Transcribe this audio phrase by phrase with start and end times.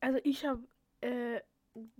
[0.00, 0.62] also ich habe,
[1.00, 1.40] äh,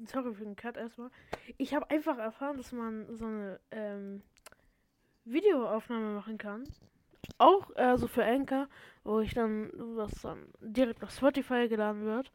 [0.06, 1.10] sorry für den Cut erstmal.
[1.58, 4.22] Ich habe einfach erfahren, dass man so eine ähm,
[5.24, 6.64] Videoaufnahme machen kann.
[7.38, 8.68] Auch äh, so für Anchor,
[9.04, 12.32] wo ich dann, was dann direkt auf Spotify geladen wird.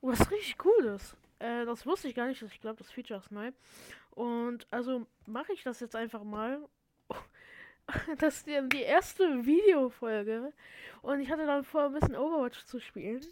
[0.00, 1.16] Was richtig cool ist.
[1.38, 2.42] Äh, das wusste ich gar nicht.
[2.42, 3.52] Ich glaube, das Feature ist neu.
[4.10, 6.68] Und also mache ich das jetzt einfach mal.
[8.18, 10.52] das ist die, die erste Videofolge.
[11.02, 13.22] Und ich hatte dann vor, ein bisschen Overwatch zu spielen.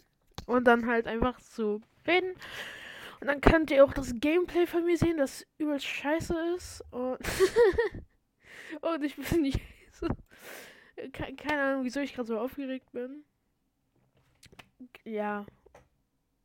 [0.45, 2.33] Und dann halt einfach zu reden.
[3.19, 6.83] Und dann könnt ihr auch das Gameplay von mir sehen, das übelst scheiße ist.
[6.91, 7.19] Und,
[8.81, 9.61] und ich bin nicht
[9.91, 10.07] so.
[11.13, 13.23] Keine Ahnung, wieso ich gerade so aufgeregt bin.
[15.03, 15.45] Ja.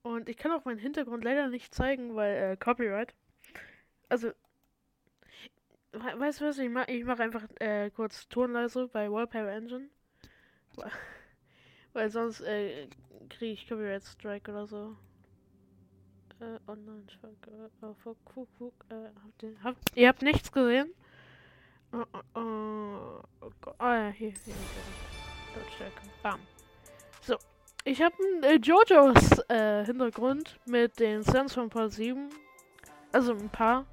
[0.02, 3.14] Und ich kann auch meinen Hintergrund leider nicht zeigen, weil äh, Copyright.
[4.08, 4.32] Also.
[5.92, 6.58] Weißt du was?
[6.58, 9.88] Ich mache ich mach einfach äh, kurz Tonleise bei Wallpaper Engine.
[11.96, 12.88] Weil sonst äh,
[13.30, 14.94] kriege ich Copyright Strike oder so.
[16.40, 20.92] Äh, online oh äh, fuck, fuck, fuck, äh, habt ihr, habt, ihr habt nichts gesehen?
[21.94, 23.74] Oh, oh, oh, oh Gott.
[23.78, 24.54] Ah ja, hier, hier.
[25.56, 26.02] Lautstärke.
[26.22, 26.38] Bam.
[27.22, 27.38] So.
[27.84, 32.28] Ich habe einen äh, JoJo's äh, Hintergrund mit den Stands von Part 7.
[33.12, 33.86] Also ein paar.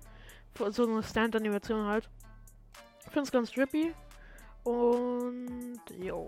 [0.71, 2.09] So eine Stand-Animation halt.
[3.05, 3.93] Ich finde es ganz trippy.
[4.65, 6.27] Und, jo.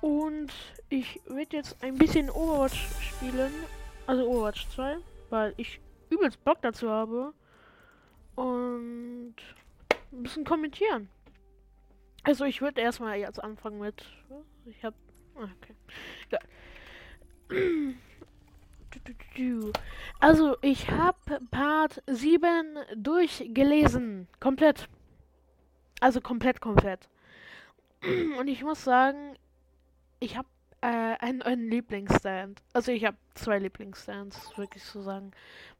[0.00, 0.52] Und
[0.88, 3.52] ich werde jetzt ein bisschen Overwatch spielen.
[4.06, 4.98] Also Overwatch 2.
[5.30, 7.32] Weil ich übelst Bock dazu habe.
[8.34, 9.36] Und
[10.12, 11.08] ein bisschen kommentieren.
[12.24, 14.04] Also ich würde erstmal jetzt anfangen mit.
[14.66, 14.96] Ich habe.
[15.36, 15.74] Ah, okay.
[16.30, 16.38] Ja.
[20.20, 24.28] Also ich habe Part 7 durchgelesen.
[24.38, 24.88] Komplett.
[26.00, 27.08] Also komplett, komplett.
[28.38, 29.36] Und ich muss sagen,
[30.20, 30.48] ich habe
[30.82, 32.60] äh, einen, einen Lieblingsstand.
[32.72, 35.30] Also ich habe zwei Lieblingsstands, wirklich zu sagen.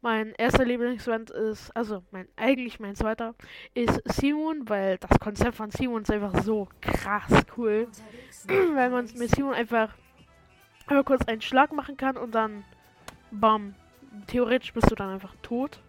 [0.00, 3.34] Mein erster Lieblingsstand ist, also mein eigentlich mein zweiter,
[3.74, 7.88] ist Simon, weil das Konzept von Simon ist einfach so krass cool.
[8.46, 9.94] weil man mit Simon einfach,
[10.86, 12.64] einfach kurz einen Schlag machen kann und dann
[13.32, 13.74] bam.
[14.28, 15.80] Theoretisch bist du dann einfach tot.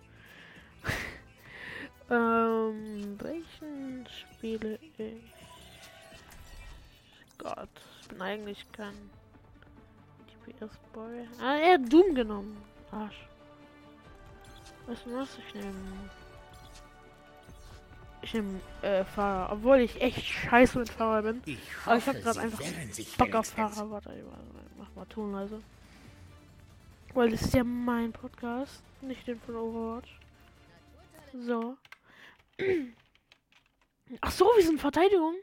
[2.09, 5.32] ähm, welchen spiele ich?
[8.03, 9.09] Gott bin eigentlich kein
[10.45, 11.27] DPS-Boy.
[11.41, 12.61] Ah, er hat Doom genommen.
[12.91, 13.27] Arsch.
[14.87, 16.09] Was muss ich nehmen?
[18.21, 19.53] Ich nehme äh, Fahrer.
[19.53, 21.41] Obwohl ich echt scheiße mit Fahrer bin.
[21.45, 23.89] Ich hoffe, Aber ich habe gerade einfach Bock auf Fahrer.
[23.89, 24.23] Warte,
[24.77, 25.61] mach mal Tonleise.
[27.13, 30.19] Weil das ist ja mein Podcast, nicht den von Overwatch.
[31.33, 31.77] So.
[34.21, 35.35] Ach so, wir sind Verteidigung.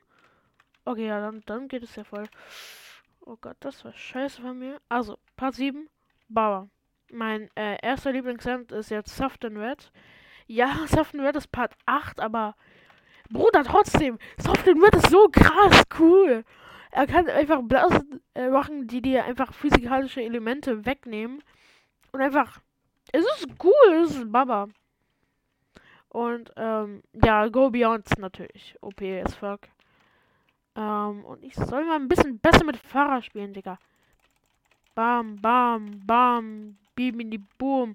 [0.85, 2.27] Okay, ja, dann, dann geht es ja voll.
[3.21, 4.81] Oh Gott, das war scheiße von mir.
[4.89, 5.89] Also, Part 7,
[6.29, 6.69] Bauer.
[7.13, 9.93] Mein äh, erster Lieblingssend ist jetzt Soft and Red.
[10.47, 12.57] Ja, Soft and Red ist Part 8, aber
[13.31, 16.45] Bruder, trotzdem, Soft and Red ist so krass cool.
[16.91, 21.43] Er kann einfach Blasen äh, machen, die dir einfach physikalische Elemente wegnehmen.
[22.11, 22.61] Und einfach,
[23.13, 24.69] es ist cool, es ist Baba.
[26.09, 28.77] Und, ähm, ja, Go Beyond natürlich.
[28.81, 29.61] OP as fuck.
[30.81, 33.79] Ähm, und ich soll mal ein bisschen besser mit Fahrer spielen, Digga.
[34.95, 36.79] Bam, bam, bam.
[36.95, 37.95] Bim die Boom.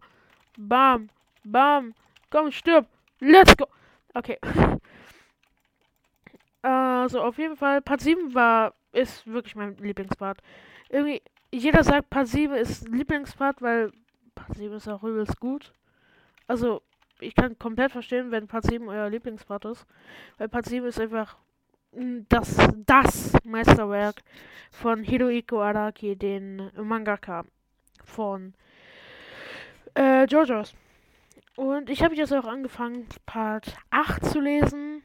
[0.55, 1.09] Bam,
[1.43, 1.95] bam.
[2.29, 2.87] Komm, stirb.
[3.19, 3.65] Let's go.
[4.13, 4.37] Okay.
[6.67, 10.41] Also, auf jeden Fall, Part 7 war, ist wirklich mein Lieblingspart.
[10.89, 13.91] Irgendwie, jeder sagt, Part 7 ist Lieblingspart, weil
[14.33, 15.73] Part 7 ist auch übelst gut.
[16.47, 16.81] Also,
[17.19, 19.85] ich kann komplett verstehen, wenn Part 7 euer Lieblingspart ist.
[20.39, 21.37] Weil Part 7 ist einfach
[22.29, 24.21] das, das Meisterwerk
[24.71, 27.45] von Hirohiko Araki, den Mangaka
[28.03, 28.53] von
[29.95, 30.73] äh, JoJo's.
[31.55, 35.03] Und ich habe jetzt auch angefangen, Part 8 zu lesen.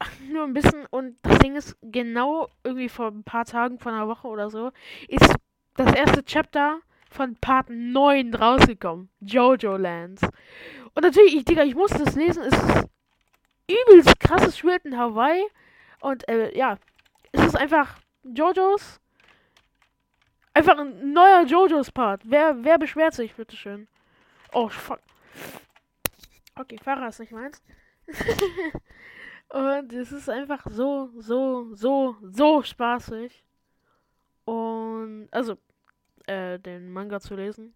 [0.32, 0.86] Nur ein bisschen.
[0.90, 4.72] Und das Ding ist, genau irgendwie vor ein paar Tagen, vor einer Woche oder so,
[5.08, 5.34] ist
[5.76, 9.10] das erste Chapter von Part 9 rausgekommen.
[9.20, 10.22] Jojo Lands.
[10.94, 12.42] Und natürlich, ich, Digga, ich muss das lesen.
[12.42, 12.88] Es ist
[13.70, 15.42] übelst krasses Spiel in Hawaii.
[16.02, 16.78] Und äh, ja,
[17.30, 19.00] es ist einfach JoJo's.
[20.52, 22.22] Einfach ein neuer JoJo's Part.
[22.24, 23.86] Wer, wer beschwert sich, bitteschön?
[24.52, 24.98] Oh, fuck.
[26.56, 27.62] Okay, Fahrer ist nicht meins.
[29.48, 33.44] Und es ist einfach so, so, so, so spaßig.
[34.44, 35.56] Und, also,
[36.26, 37.74] äh, den Manga zu lesen.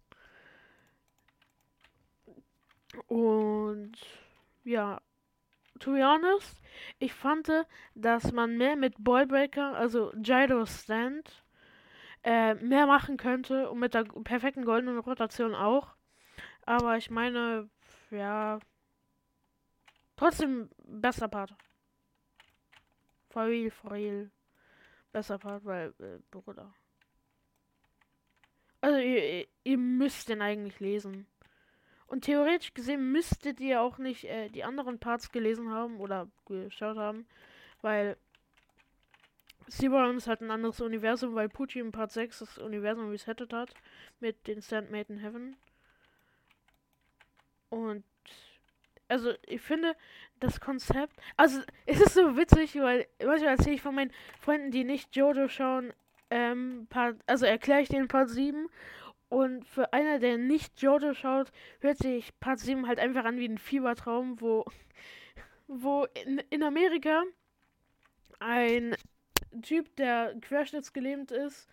[3.07, 3.95] Und,
[4.65, 4.99] ja,
[5.79, 6.61] to be honest,
[6.99, 7.49] ich fand,
[7.95, 11.43] dass man mehr mit Ballbreaker, also Gyro Stand,
[12.23, 15.95] äh, mehr machen könnte und mit der perfekten goldenen Rotation auch.
[16.65, 17.69] Aber ich meine,
[18.11, 18.59] ja,
[20.15, 21.55] trotzdem bester Part.
[23.29, 24.31] For real, for real.
[25.11, 26.73] Besser Part, weil, äh, Bruder.
[28.81, 31.27] Also, ihr, ihr müsst den eigentlich lesen.
[32.07, 36.97] Und theoretisch gesehen müsstet ihr auch nicht äh, die anderen Parts gelesen haben oder geschaut
[36.97, 37.27] haben,
[37.81, 38.17] weil
[39.67, 43.73] Seaborn ist halt ein anderes Universum, weil Pucci im Part 6 das Universum resettet hat
[44.21, 45.57] mit den Sandmaid in Heaven.
[47.69, 48.05] Und
[49.09, 49.95] also ich finde
[50.39, 54.83] das Konzept, also es ist so witzig, weil manchmal erzähle ich von meinen Freunden, die
[54.83, 55.93] nicht Jojo schauen,
[56.29, 58.69] ähm, Part, also erkläre ich den Part 7
[59.29, 63.47] und für einer, der nicht Jojo schaut, hört sich Part 7 halt einfach an wie
[63.47, 64.65] ein Fiebertraum, wo,
[65.67, 67.23] wo in, in Amerika
[68.39, 68.95] ein
[69.61, 71.67] Typ, der querschnittsgelähmt ist,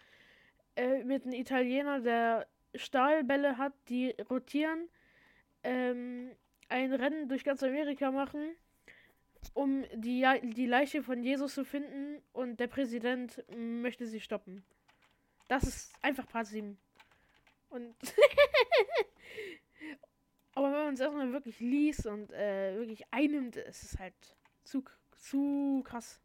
[0.77, 4.89] äh, mit einem Italiener, der Stahlbälle hat, die rotieren,
[5.63, 6.31] ähm,
[6.69, 8.57] ein Rennen durch ganz Amerika machen,
[9.53, 14.65] um die, die Leiche von Jesus zu finden und der Präsident möchte sie stoppen.
[15.49, 16.79] Das ist einfach Part 7.
[17.75, 17.97] Und
[20.55, 24.15] aber wenn man es erstmal wirklich liest und äh, wirklich einnimmt, ist es halt
[24.63, 26.21] zu, zu krass.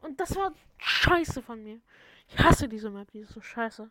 [0.00, 1.80] Und das war scheiße von mir.
[2.26, 3.88] Ich hasse diese Map, die ist so scheiße.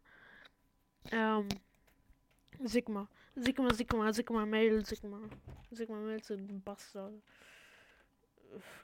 [1.13, 1.47] Ähm,
[2.61, 3.07] Sigma.
[3.35, 5.21] Sigma, Sigma, Sigma, Mail, Sigma.
[5.71, 7.23] Sigma, Mail sind Bastard.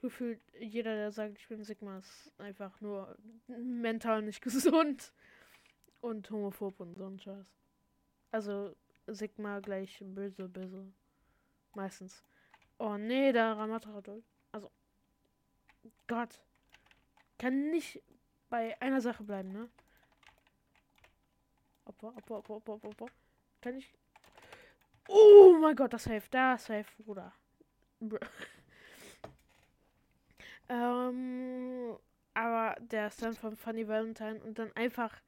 [0.01, 3.17] Gefühlt jeder, der sagt, ich bin Sigma, ist einfach nur
[3.47, 5.11] mental nicht gesund.
[5.99, 7.64] Und homophob und so ein Scheiß.
[8.35, 8.75] Also
[9.07, 10.91] Sigma gleich böse, böse.
[11.73, 12.21] Meistens.
[12.77, 14.21] Oh nee, der Ramateradol.
[14.51, 14.69] Also.
[16.05, 16.41] Gott.
[17.39, 18.03] Kann nicht
[18.49, 19.69] bei einer Sache bleiben, ne?
[21.85, 23.05] Opfer, Opfer, Opfer, Opfer, Opfer, Opfer.
[23.61, 23.95] Kann ich.
[25.07, 26.33] Oh mein Gott, das hilft.
[26.33, 27.31] Das hilft, Bruder.
[30.67, 31.97] ähm,
[32.33, 35.21] aber der ist dann von Funny Valentine und dann einfach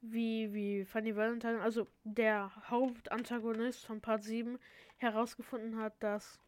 [0.00, 4.58] wie, wie Funny Valentine, also der Hauptantagonist von Part 7,
[4.98, 6.40] herausgefunden hat, dass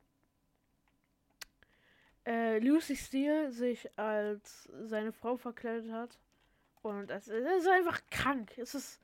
[2.27, 6.19] äh, Lucy Steele sich als seine Frau verkleidet hat.
[6.83, 8.57] Und es, ist einfach krank.
[8.57, 9.01] Es ist.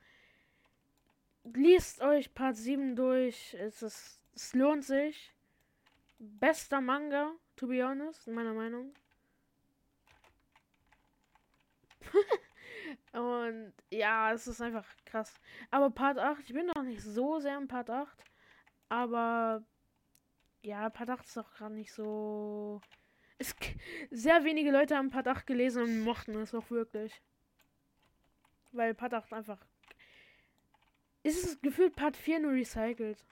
[1.45, 3.55] Liest euch Part 7 durch.
[3.55, 5.33] Es, ist, es lohnt sich.
[6.19, 8.95] Bester Manga, to be honest, in meiner Meinung.
[13.13, 15.35] Und ja, es ist einfach krass.
[15.71, 18.25] Aber Part 8, ich bin noch nicht so sehr im Part 8.
[18.89, 19.65] Aber
[20.63, 22.81] ja, Part 8 ist auch gerade nicht so.
[23.39, 23.55] Es,
[24.11, 27.23] sehr wenige Leute haben Part 8 gelesen und mochten es auch wirklich.
[28.73, 29.65] Weil Part 8 einfach.
[31.23, 33.25] Ist es gefühlt Part 4 nur recycelt.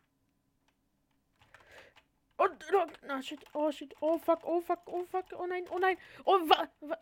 [2.36, 5.78] Und, oh, na, shit, oh, shit, oh, fuck, oh, fuck, oh, fuck, oh nein, oh
[5.78, 6.98] nein, oh, wa, wa,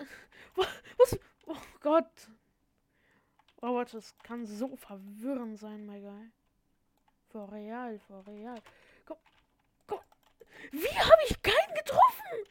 [0.99, 2.29] was, oh Gott,
[3.63, 6.33] Oh, das kann so verwirrend sein, my guy.
[7.31, 8.61] For real, for real.
[9.07, 9.17] Komm,
[9.87, 10.01] komm.
[10.73, 12.45] Wie habe ich keinen getroffen?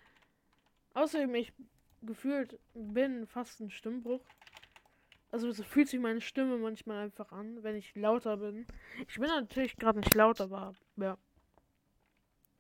[0.94, 1.54] Außerdem, ich
[2.02, 4.22] gefühlt bin fast ein Stimmbruch.
[5.32, 8.66] Also so fühlt sich meine Stimme manchmal einfach an, wenn ich lauter bin.
[9.08, 11.18] Ich bin natürlich gerade nicht laut, aber ja.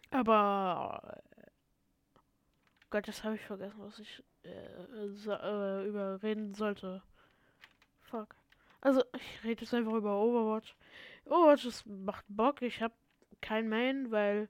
[0.10, 1.50] Aber äh,
[2.90, 7.02] Gott, das habe ich vergessen, was ich äh, äh, überreden sollte.
[8.02, 8.41] Fuck.
[8.82, 10.76] Also, ich rede jetzt einfach über Overwatch.
[11.26, 12.62] Overwatch das macht Bock.
[12.62, 12.94] Ich habe
[13.40, 14.50] kein Main, weil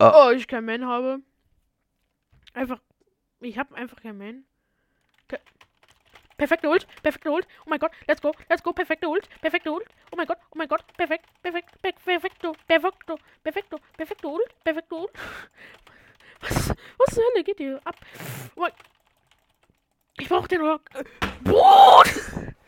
[0.00, 0.10] oh.
[0.12, 1.20] oh, ich kein Main habe.
[2.52, 2.80] Einfach,
[3.40, 4.44] ich habe einfach kein Main.
[5.28, 5.38] Ke
[6.36, 7.46] perfekte Ult, perfekte Ult.
[7.64, 9.86] Oh mein Gott, let's go, let's go, perfekte Ult, perfekte Ult.
[10.10, 15.12] Oh mein Gott, oh mein Gott, perfekt, perfekt, perfekto, perfekto, perfekto, perfekte Ult, perfekte Ult.
[16.42, 17.94] Was, was zur Hölle geht hier ab?
[18.56, 18.66] Oh
[20.18, 20.88] ich brauch den Rock.
[21.44, 22.02] Boah!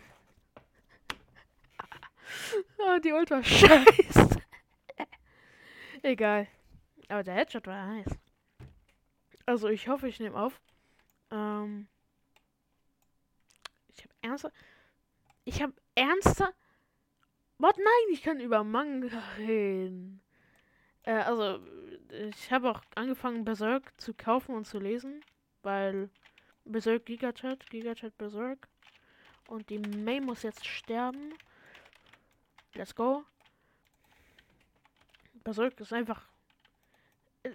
[2.78, 4.42] Oh, die Ult scheiße.
[6.02, 6.48] Egal.
[7.08, 8.18] Aber der Headshot war nice.
[9.46, 10.60] Also ich hoffe, ich nehme auf.
[11.30, 11.88] Ähm
[13.94, 14.52] ich habe ernster.
[15.44, 16.52] Ich habe ernster.
[17.58, 17.76] What?
[17.76, 20.20] Nein, ich kann über Manga reden.
[21.04, 21.60] Äh, also,
[22.10, 25.20] ich habe auch angefangen, Berserk zu kaufen und zu lesen.
[25.62, 26.10] Weil
[26.64, 28.68] Berserk Gigachat, Gigachat Berserk.
[29.48, 31.34] Und die May muss jetzt sterben.
[32.74, 33.24] Let's go.
[35.44, 36.26] Berserk ist einfach.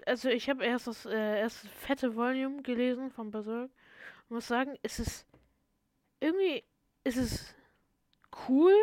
[0.05, 3.71] Also ich habe erst das äh, erste fette Volume gelesen von Berserk.
[4.25, 5.25] Ich muss sagen, es ist
[6.19, 6.63] irgendwie
[7.03, 7.55] ist es
[8.47, 8.73] cool.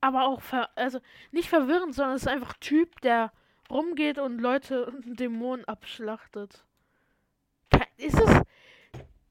[0.00, 0.42] Aber auch,
[0.74, 3.32] also nicht verwirrend, sondern es ist einfach Typ, der
[3.70, 6.64] rumgeht und Leute und Dämonen abschlachtet.
[7.96, 8.42] Ist es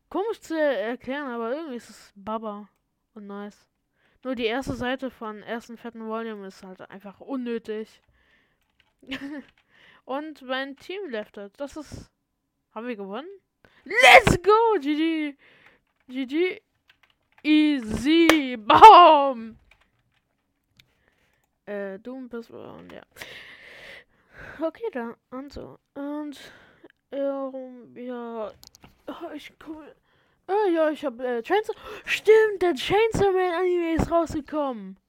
[0.09, 2.69] komisch zu erklären, aber irgendwie ist es Baba
[3.13, 3.67] und nice.
[4.23, 8.01] Nur die erste Seite von ersten fetten Volume ist halt einfach unnötig.
[10.05, 11.53] und mein Team leftet.
[11.57, 12.09] Das ist.
[12.73, 13.27] Haben wir gewonnen?
[13.83, 14.79] Let's go!
[14.79, 15.35] GG!
[16.07, 16.61] GG!
[17.43, 18.57] Easy!
[18.57, 19.59] Baum!
[21.65, 23.01] Äh, Doom und ja.
[24.61, 25.79] Okay, dann, also.
[25.93, 26.39] Und,
[27.11, 28.51] ähm, ja.
[29.07, 29.93] Oh, ich komme.
[30.47, 31.73] Ah, ja, ich hab, äh, Chainsaw.
[32.05, 35.00] Stimmt, der Chainsaw Man Anime ist rausgekommen.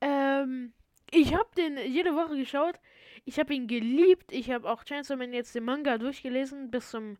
[0.00, 0.72] Ähm,
[1.10, 2.80] ich hab den jede Woche geschaut.
[3.24, 4.32] Ich hab ihn geliebt.
[4.32, 7.18] Ich hab auch Chainsaw Man jetzt den Manga durchgelesen bis zum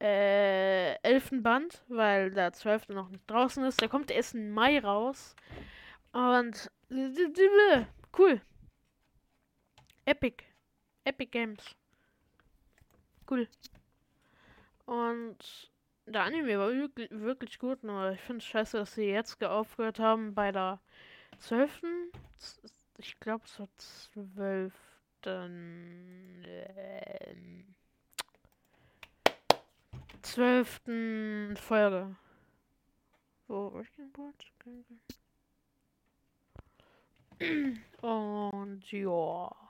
[0.00, 1.42] äh, 11.
[1.42, 2.88] Band, weil der 12.
[2.90, 3.80] noch nicht draußen ist.
[3.80, 5.34] Der kommt erst im Mai raus.
[6.12, 6.70] Und
[8.18, 8.40] cool.
[10.04, 10.44] Epic.
[11.04, 11.64] Epic Games.
[13.30, 13.48] Cool.
[14.84, 15.71] Und
[16.06, 20.34] der Anime war wirklich, gut, nur ich finde es scheiße, dass sie jetzt aufgehört haben
[20.34, 20.80] bei der
[21.38, 21.82] 12.
[22.98, 24.74] Ich glaube, es war 12.
[25.24, 26.42] Ähm,
[30.22, 30.80] 12.
[31.60, 32.16] Folge.
[33.48, 33.92] Wo war ich
[38.00, 39.62] Und ja.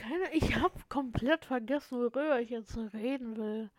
[0.00, 3.70] Keine, ich habe komplett vergessen, worüber ich jetzt reden will.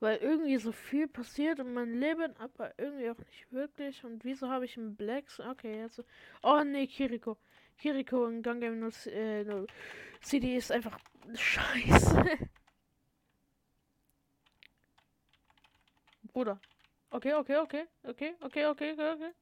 [0.00, 4.02] Weil irgendwie so viel passiert in meinem Leben, aber irgendwie auch nicht wirklich.
[4.04, 5.38] Und wieso habe ich einen Blacks?
[5.38, 6.02] Okay, jetzt.
[6.42, 7.38] Oh nee, Kiriko.
[7.78, 9.66] Kiriko in Gun Game no, äh, no
[10.20, 10.98] CD ist einfach
[11.32, 12.24] scheiße.
[16.32, 16.60] Bruder.
[17.10, 17.84] Okay, okay, okay.
[18.02, 19.32] Okay, okay, okay, okay, okay.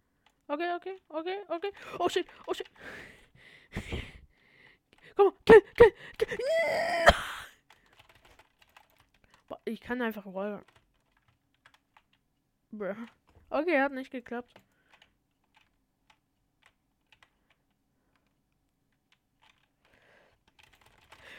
[0.49, 1.73] Okay, okay, okay, okay.
[1.99, 2.69] Oh shit, oh shit.
[5.45, 6.29] Kill, kill, kill.
[9.65, 10.65] Ich kann einfach rollen.
[13.51, 14.61] Okay, hat nicht geklappt.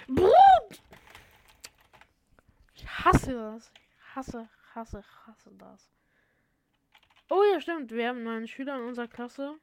[0.08, 0.82] Brut!
[2.76, 3.72] Ich hasse das.
[3.74, 5.90] Ich hasse, hasse, hasse das.
[7.30, 7.92] Oh ja, stimmt.
[7.92, 9.58] Wir haben einen Schüler in unserer Klasse.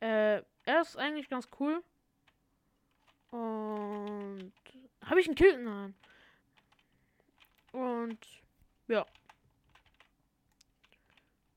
[0.00, 1.82] Äh, er ist eigentlich ganz cool.
[3.30, 4.52] Und
[5.04, 5.62] habe ich einen Kill?
[5.62, 5.94] Nein.
[7.72, 8.18] Und
[8.88, 9.06] ja.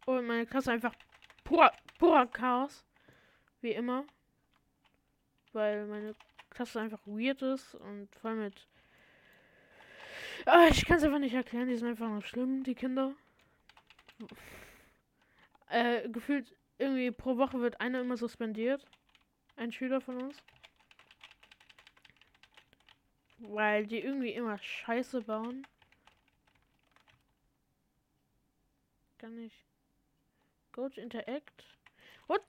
[0.06, 0.94] Und meine Klasse einfach
[1.44, 2.86] purer, purer Chaos.
[3.62, 4.06] Wie immer.
[5.53, 6.15] Weil meine
[6.50, 8.68] Klasse einfach weird ist und vor allem mit.
[10.46, 13.15] Ah, ich kann es einfach nicht erklären, die sind einfach nur schlimm, die Kinder.
[15.70, 18.86] Äh, gefühlt irgendwie pro Woche wird einer immer suspendiert.
[19.56, 20.38] Ein Schüler von uns.
[23.46, 25.68] Weil die irgendwie immer Scheiße bauen.
[29.18, 29.54] Kann ich.
[30.72, 31.66] Go to interact.
[32.28, 32.42] What?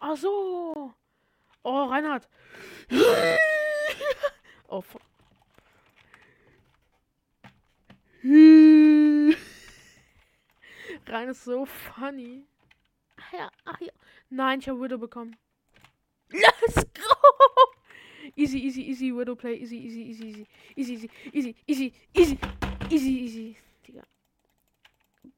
[0.00, 0.92] Ach so.
[1.62, 2.28] Oh, Reinhard.
[4.68, 5.02] oh, fuck.
[11.06, 12.46] Rein ist so funny.
[13.16, 13.92] Ach ja, ach ja.
[14.28, 15.36] Nein, ich habe Widow bekommen.
[16.30, 17.81] Let's go!
[18.36, 19.54] Easy, easy, easy, Widow play.
[19.54, 20.46] Easy, easy, easy, easy.
[20.76, 22.38] Easy, easy, easy, easy, easy,
[22.90, 23.56] easy, easy.
[23.86, 24.04] Digga.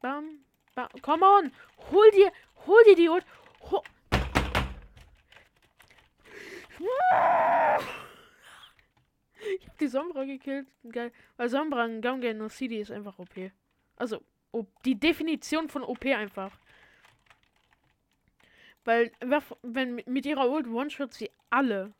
[0.03, 0.41] Bam,
[0.75, 0.89] bam.
[1.03, 1.53] Come on!
[1.91, 2.31] Hol dir,
[2.67, 3.25] hol dir die Ult.
[3.71, 3.83] Hol
[9.59, 10.69] ich hab die Sombra gekillt.
[10.91, 11.13] Geil.
[11.37, 13.51] Weil Sombra in Gungan no CD ist einfach OP.
[13.97, 14.23] Also,
[14.85, 16.59] die Definition von OP einfach.
[18.85, 19.13] Weil,
[19.63, 21.93] wenn mit ihrer Ult One-Shot sie alle.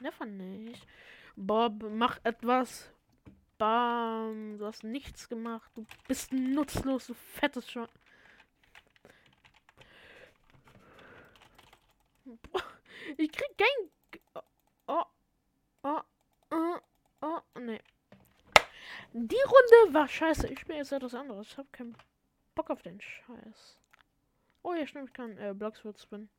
[0.00, 0.86] Never nicht.
[1.36, 2.90] Bob, mach etwas.
[3.58, 4.58] Bam.
[4.58, 5.70] Du hast nichts gemacht.
[5.74, 7.88] Du bist nutzlos, du fettes Schwein.
[13.18, 13.90] Ich krieg kein.
[14.86, 15.04] Oh.
[15.82, 16.00] Oh.
[16.50, 16.78] Oh.
[17.20, 17.40] Oh.
[17.60, 17.82] Nee.
[19.12, 20.48] Die Runde war scheiße.
[20.48, 21.48] Ich spiele jetzt etwas anderes.
[21.48, 21.94] Ich hab keinen
[22.54, 23.78] Bock auf den Scheiß.
[24.62, 26.30] Oh ja, stimmt, ich kann äh, Blockswood spinnen.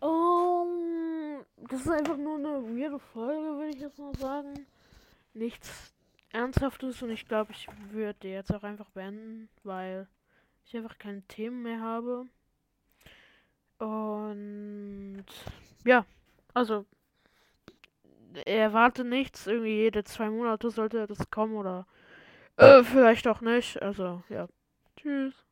[0.00, 1.44] Um,
[1.78, 4.66] das ist einfach nur eine weirde Folge, würde ich jetzt mal sagen.
[5.32, 5.94] Nichts
[6.30, 10.08] Ernsthaftes und ich glaube, ich würde jetzt auch einfach beenden, weil
[10.64, 12.26] ich einfach keine Themen mehr habe.
[13.78, 15.24] Und
[15.84, 16.04] ja,
[16.52, 16.84] also
[18.44, 19.46] erwarte nichts.
[19.46, 21.86] Irgendwie jede zwei Monate sollte das kommen oder
[22.56, 23.80] äh, vielleicht auch nicht.
[23.80, 24.48] Also, ja.
[24.96, 25.47] Tschüss.